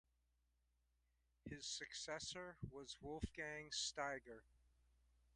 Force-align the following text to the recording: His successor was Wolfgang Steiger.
His 1.45 1.67
successor 1.67 2.57
was 2.71 2.97
Wolfgang 3.01 3.69
Steiger. 3.69 4.41